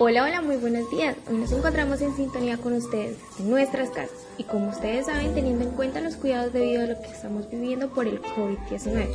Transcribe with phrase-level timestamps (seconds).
[0.00, 1.16] Hola, hola, muy buenos días.
[1.28, 5.64] Hoy nos encontramos en sintonía con ustedes en nuestras casas y como ustedes saben, teniendo
[5.64, 9.08] en cuenta los cuidados debido a lo que estamos viviendo por el COVID-19.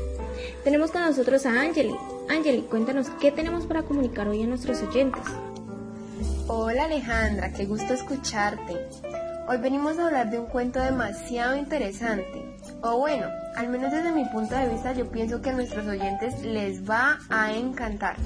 [0.66, 1.96] Tenemos con nosotros a Angeli.
[2.30, 5.24] Angeli, cuéntanos qué tenemos para comunicar hoy a nuestros oyentes.
[6.48, 8.76] Hola Alejandra, qué gusto escucharte.
[9.48, 12.58] Hoy venimos a hablar de un cuento demasiado interesante.
[12.82, 16.42] O bueno, al menos desde mi punto de vista yo pienso que a nuestros oyentes
[16.44, 18.18] les va a encantar.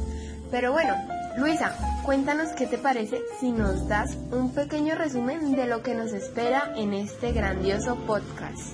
[0.50, 0.96] Pero bueno,
[1.38, 1.72] Luisa,
[2.04, 6.74] cuéntanos qué te parece si nos das un pequeño resumen de lo que nos espera
[6.76, 8.74] en este grandioso podcast.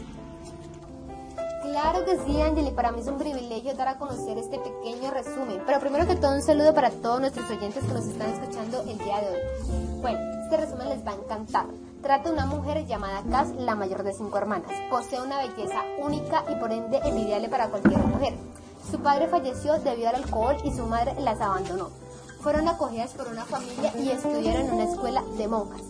[1.62, 5.62] Claro que sí, Angeli, para mí es un privilegio dar a conocer este pequeño resumen.
[5.66, 8.98] Pero primero que todo, un saludo para todos nuestros oyentes que nos están escuchando el
[8.98, 10.02] día de hoy.
[10.02, 11.66] Bueno, este resumen les va a encantar.
[12.02, 14.72] Trata de una mujer llamada Cass, la mayor de cinco hermanas.
[14.90, 18.36] Posee una belleza única y por ende envidiable para cualquier mujer.
[18.90, 21.90] Su padre falleció debido al alcohol y su madre las abandonó
[22.44, 25.82] fueron acogidas por una familia y estudiaron en una escuela de monjas.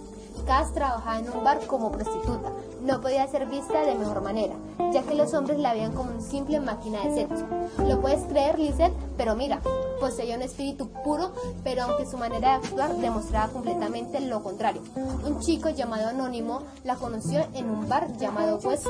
[0.45, 2.51] Cass trabajaba en un bar como prostituta.
[2.81, 4.53] No podía ser vista de mejor manera,
[4.91, 7.45] ya que los hombres la veían como una simple máquina de sexo.
[7.87, 9.61] Lo puedes creer, Lizette, pero mira,
[9.99, 11.31] poseía un espíritu puro,
[11.63, 14.81] pero aunque su manera de actuar demostraba completamente lo contrario.
[14.95, 18.87] Un chico llamado Anónimo la conoció en un bar llamado West.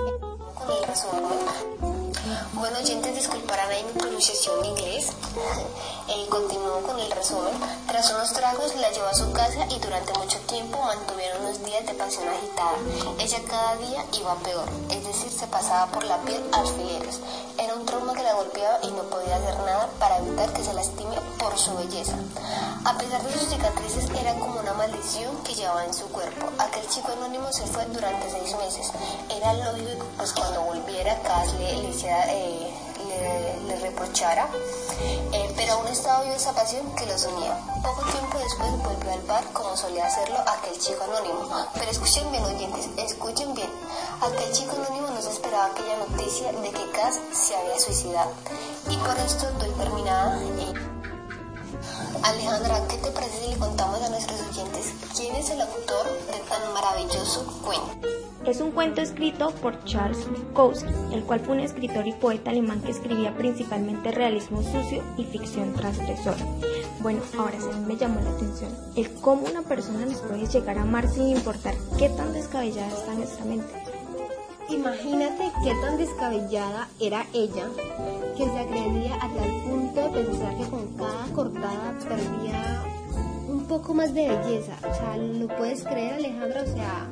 [2.54, 5.12] Bueno, oyentes, disculparán ahí mi pronunciación de inglés.
[6.34, 7.54] Continuó con el resumen.
[7.88, 11.86] Tras unos tragos, la llevó a su casa y durante mucho tiempo mantuvieron unos días
[11.86, 12.74] de pasión agitada.
[13.20, 17.20] Ella cada día iba peor, es decir, se pasaba por la piel alfileres.
[17.58, 20.74] Era un trauma que la golpeaba y no podía hacer nada para evitar que se
[20.74, 22.16] lastime por su belleza.
[22.84, 26.48] A pesar de sus cicatrices, era como una maldición que llevaba en su cuerpo.
[26.58, 28.92] Aquel chico anónimo se fue durante seis meses.
[29.30, 32.73] Era lógico, pues cuando volviera, Cass le, le eh,
[33.68, 34.48] le, reprochara,
[35.32, 37.58] eh, pero aún estaba viva esa pasión que los unía.
[37.82, 41.68] Poco tiempo después volvió al bar como solía hacerlo aquel chico anónimo.
[41.74, 43.70] Pero escuchen bien, oyentes, escuchen bien.
[44.22, 48.32] Aquel chico anónimo no se esperaba aquella noticia de que Cass se había suicidado.
[48.90, 50.42] Y por esto doy terminada.
[50.44, 50.93] Eh.
[52.24, 56.40] Alejandra, ¿qué te parece si le contamos a nuestros oyentes quién es el autor de
[56.50, 58.08] tan maravilloso cuento?
[58.46, 62.82] Es un cuento escrito por Charles Bukowski, el cual fue un escritor y poeta alemán
[62.82, 66.46] que escribía principalmente realismo sucio y ficción transgresora.
[67.00, 70.84] Bueno, ahora sí me llamó la atención el cómo una persona nos puede llegar a
[70.84, 73.74] amar sin importar qué tan descabellada está nuestra mente.
[74.70, 77.68] Imagínate qué tan descabellada era ella
[78.38, 78.46] que
[83.84, 84.72] poco más de belleza.
[84.90, 86.62] O sea, ¿lo puedes creer Alejandra?
[86.62, 87.08] O sea,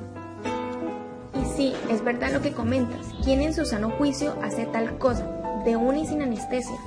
[1.57, 3.07] Sí, es verdad lo que comentas.
[3.25, 5.25] ¿Quién en su sano juicio hace tal cosa?
[5.65, 6.77] De una y sin anestesia.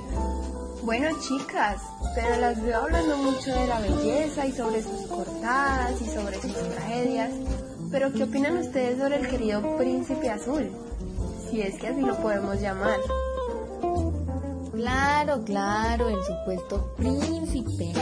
[0.81, 1.81] Bueno, chicas,
[2.15, 6.53] pero las veo hablando mucho de la belleza y sobre sus cortadas y sobre sus
[6.53, 7.31] tragedias.
[7.91, 10.71] Pero, ¿qué opinan ustedes sobre el querido príncipe azul?
[11.49, 12.97] Si es que así lo podemos llamar.
[14.73, 17.93] Claro, claro, el supuesto príncipe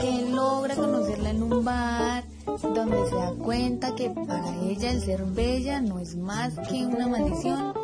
[0.00, 5.24] que logra conocerla en un bar donde se da cuenta que para ella el ser
[5.24, 7.74] bella no es más que una maldición.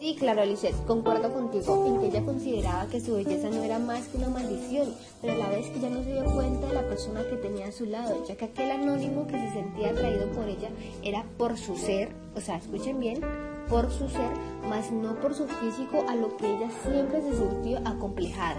[0.00, 4.06] Sí, claro, Alice, concuerdo contigo en que ella consideraba que su belleza no era más
[4.06, 7.22] que una maldición, pero a la vez ella no se dio cuenta de la persona
[7.28, 10.68] que tenía a su lado, ya que aquel anónimo que se sentía atraído por ella
[11.02, 13.20] era por su ser, o sea, escuchen bien,
[13.68, 14.30] por su ser,
[14.68, 18.56] más no por su físico, a lo que ella siempre se sintió acomplejada.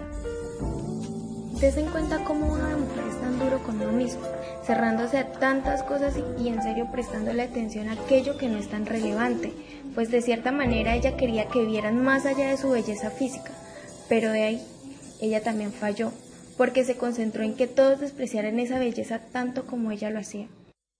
[1.60, 4.22] Des en cuenta cómo una mujer es tan duro con uno mismo,
[4.66, 8.86] cerrándose a tantas cosas y, en serio prestándole atención a aquello que no es tan
[8.86, 9.52] relevante,
[9.94, 13.52] pues de cierta manera ella quería que vieran más allá de su belleza física,
[14.08, 14.68] pero de ahí
[15.20, 16.14] ella también falló,
[16.56, 20.48] porque se concentró en que todos despreciaran esa belleza tanto como ella lo hacía.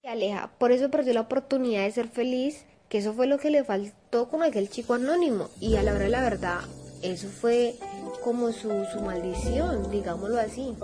[0.06, 3.64] Aleja, por eso perdió la oportunidad de ser feliz, que eso fue lo que le
[3.64, 6.60] faltó con aquel chico anónimo, y a la hora de la verdad,
[7.02, 7.76] eso fue
[8.24, 10.76] como su, su maldición, digámoslo así.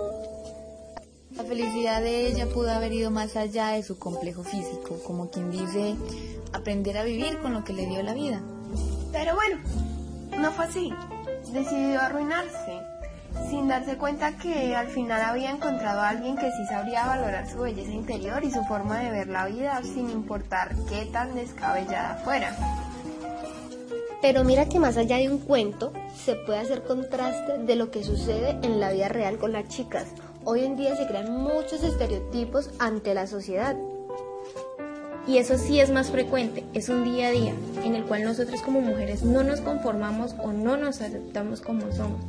[1.36, 5.50] La felicidad de ella pudo haber ido más allá de su complejo físico, como quien
[5.50, 5.94] dice,
[6.52, 8.40] aprender a vivir con lo que le dio la vida.
[9.12, 9.58] Pero bueno,
[10.38, 10.92] no fue así.
[11.52, 12.80] Decidió arruinarse,
[13.50, 17.58] sin darse cuenta que al final había encontrado a alguien que sí sabría valorar su
[17.58, 22.56] belleza interior y su forma de ver la vida sin importar qué tan descabellada fuera.
[24.22, 28.02] Pero mira que más allá de un cuento, se puede hacer contraste de lo que
[28.02, 30.08] sucede en la vida real con las chicas.
[30.44, 33.76] Hoy en día se crean muchos estereotipos ante la sociedad.
[35.26, 37.52] Y eso sí es más frecuente, es un día a día
[37.84, 42.20] en el cual nosotros como mujeres no nos conformamos o no nos aceptamos como somos.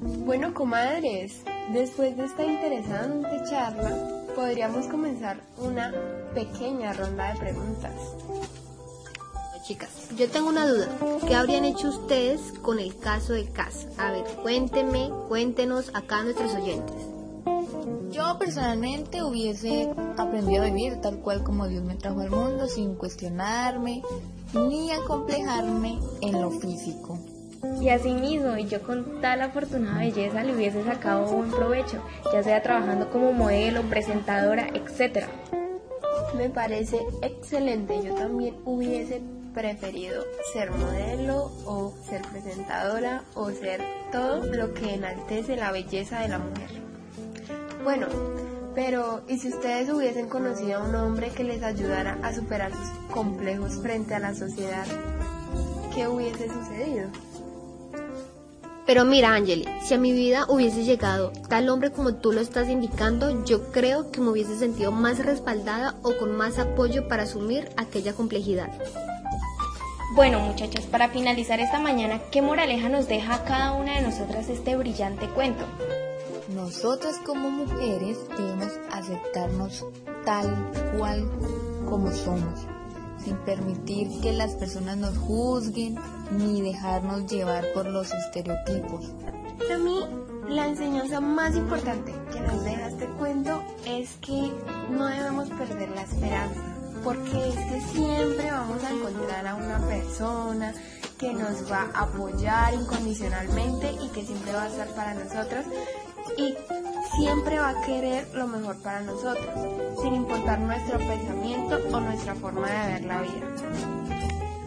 [0.00, 5.94] Bueno, comadres, después de esta interesante charla, podríamos comenzar una
[6.34, 7.92] pequeña ronda de preguntas.
[9.70, 10.88] Chicas, yo tengo una duda.
[11.28, 13.86] ¿Qué habrían hecho ustedes con el caso de Cas?
[13.98, 16.96] A ver, cuéntenme, cuéntenos acá a nuestros oyentes.
[18.10, 22.96] Yo personalmente hubiese aprendido a vivir tal cual como Dios me trajo al mundo, sin
[22.96, 24.02] cuestionarme
[24.54, 27.20] ni acomplejarme en lo físico.
[27.80, 32.02] Y asimismo, y yo con tal afortunada belleza le hubiese sacado buen provecho,
[32.32, 35.28] ya sea trabajando como modelo, presentadora, etc.
[36.36, 39.20] Me parece excelente, yo también hubiese
[39.52, 43.80] preferido ser modelo o ser presentadora o ser
[44.12, 46.70] todo lo que enaltece la belleza de la mujer.
[47.82, 48.06] Bueno,
[48.74, 53.12] pero ¿y si ustedes hubiesen conocido a un hombre que les ayudara a superar sus
[53.12, 54.86] complejos frente a la sociedad?
[55.94, 57.08] ¿Qué hubiese sucedido?
[58.90, 62.68] Pero mira, Angeli, si a mi vida hubiese llegado tal hombre como tú lo estás
[62.68, 67.68] indicando, yo creo que me hubiese sentido más respaldada o con más apoyo para asumir
[67.76, 68.68] aquella complejidad.
[70.16, 74.48] Bueno, muchachos, para finalizar esta mañana, ¿qué moraleja nos deja a cada una de nosotras
[74.48, 75.66] este brillante cuento?
[76.52, 79.86] Nosotras como mujeres debemos aceptarnos
[80.24, 81.30] tal cual
[81.88, 82.66] como somos,
[83.24, 85.96] sin permitir que las personas nos juzguen
[86.32, 89.12] ni dejarnos llevar por los estereotipos.
[89.58, 90.06] Para mí,
[90.48, 94.52] la enseñanza más importante que nos deja este cuento es que
[94.90, 96.60] no debemos perder la esperanza,
[97.04, 100.74] porque es que siempre vamos a encontrar a una persona
[101.18, 105.66] que nos va a apoyar incondicionalmente y que siempre va a estar para nosotros
[106.36, 106.54] y
[107.16, 109.48] siempre va a querer lo mejor para nosotros,
[110.02, 113.46] sin importar nuestro pensamiento o nuestra forma de ver la vida.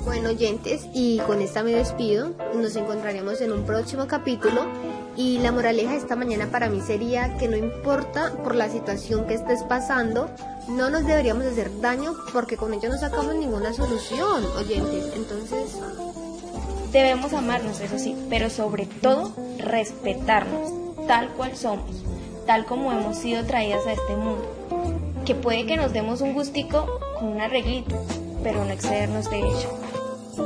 [0.05, 2.33] Bueno, oyentes, y con esta me despido.
[2.55, 4.65] Nos encontraremos en un próximo capítulo.
[5.15, 9.27] Y la moraleja de esta mañana para mí sería que no importa por la situación
[9.27, 10.29] que estés pasando,
[10.67, 15.13] no nos deberíamos hacer daño porque con ello no sacamos ninguna solución, oyentes.
[15.15, 15.77] Entonces,
[16.93, 20.71] Debemos amarnos, eso sí, pero sobre todo respetarnos,
[21.07, 22.03] tal cual somos,
[22.45, 24.47] tal como hemos sido traídas a este mundo.
[25.25, 27.95] Que puede que nos demos un gustico con un arreglito,
[28.43, 29.69] pero no excedernos de ello.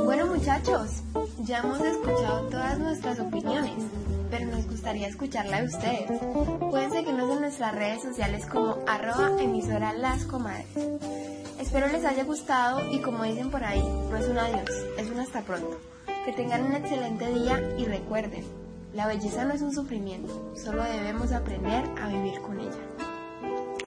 [0.04, 1.02] Bueno muchachos,
[1.38, 3.72] ya hemos escuchado todas nuestras opiniones,
[4.30, 6.10] pero nos gustaría escucharla de ustedes.
[6.70, 10.66] Pueden seguirnos en nuestras redes sociales como arroba emisora las comadres.
[11.58, 15.18] Espero les haya gustado y como dicen por ahí, no es un adiós, es un
[15.18, 15.78] hasta pronto.
[16.24, 18.44] Que tengan un excelente día y recuerden,
[18.94, 23.07] la belleza no es un sufrimiento, solo debemos aprender a vivir con ella.